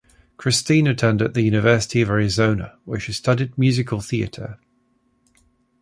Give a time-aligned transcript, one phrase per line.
[0.35, 4.57] Christine attended the University of Arizona where she studied musical theater.